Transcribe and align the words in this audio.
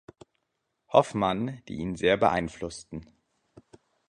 Hoffmann, 0.91 1.61
die 1.67 1.75
ihn 1.75 1.95
sehr 1.95 2.17
beeinflussten. 2.17 3.05